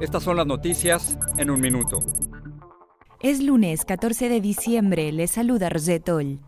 [0.00, 2.02] estas son las noticias en un minuto.
[3.20, 6.40] Es lunes 14 de diciembre, le saluda Rosetol.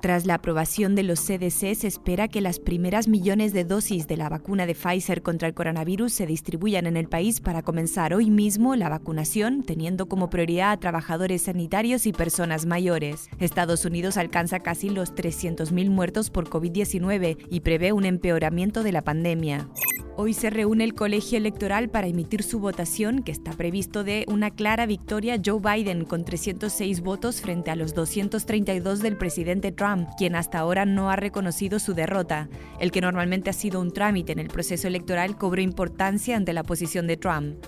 [0.00, 4.16] Tras la aprobación de los CDC, se espera que las primeras millones de dosis de
[4.16, 8.30] la vacuna de Pfizer contra el coronavirus se distribuyan en el país para comenzar hoy
[8.30, 13.28] mismo la vacunación, teniendo como prioridad a trabajadores sanitarios y personas mayores.
[13.40, 19.02] Estados Unidos alcanza casi los 300.000 muertos por COVID-19 y prevé un empeoramiento de la
[19.02, 19.68] pandemia.
[20.16, 24.50] Hoy se reúne el colegio electoral para emitir su votación, que está previsto de una
[24.50, 30.36] clara victoria Joe Biden con 306 votos frente a los 232 del presidente Trump, quien
[30.36, 32.48] hasta ahora no ha reconocido su derrota.
[32.80, 36.64] El que normalmente ha sido un trámite en el proceso electoral cobró importancia ante la
[36.64, 37.64] posición de Trump.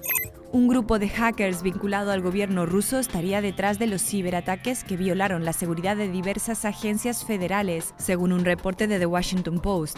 [0.53, 5.47] Un grupo de hackers vinculado al gobierno ruso estaría detrás de los ciberataques que violaron
[5.47, 9.97] la seguridad de diversas agencias federales, según un reporte de The Washington Post.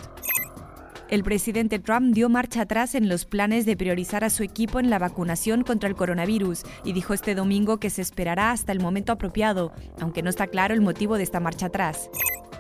[1.15, 4.91] El presidente Trump dio marcha atrás en los planes de priorizar a su equipo en
[4.91, 9.13] la vacunación contra el coronavirus y dijo este domingo que se esperará hasta el momento
[9.13, 12.11] apropiado, aunque no está claro el motivo de esta marcha atrás.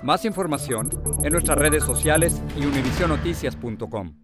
[0.04, 0.88] Más información
[1.24, 4.23] en nuestras redes sociales y univisionoticias.com.